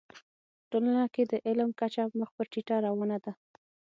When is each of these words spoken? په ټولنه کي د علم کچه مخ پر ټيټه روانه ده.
په 0.09 0.63
ټولنه 0.69 1.03
کي 1.13 1.23
د 1.31 1.33
علم 1.47 1.69
کچه 1.79 2.03
مخ 2.19 2.29
پر 2.35 2.45
ټيټه 2.51 2.75
روانه 2.87 3.17
ده. 3.25 3.31